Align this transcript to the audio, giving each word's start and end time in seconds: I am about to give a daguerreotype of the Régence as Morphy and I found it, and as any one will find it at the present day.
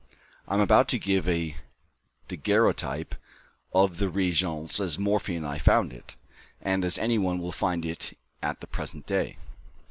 I 0.47 0.55
am 0.55 0.61
about 0.61 0.87
to 0.87 0.97
give 0.97 1.29
a 1.29 1.57
daguerreotype 2.27 3.13
of 3.71 3.97
the 3.99 4.07
Régence 4.11 4.79
as 4.79 4.97
Morphy 4.97 5.35
and 5.35 5.45
I 5.45 5.59
found 5.59 5.93
it, 5.93 6.15
and 6.59 6.83
as 6.83 6.97
any 6.97 7.19
one 7.19 7.37
will 7.37 7.51
find 7.51 7.85
it 7.85 8.17
at 8.41 8.61
the 8.61 8.65
present 8.67 9.05
day. 9.05 9.37